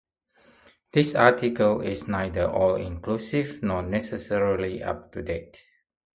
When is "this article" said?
0.93-1.81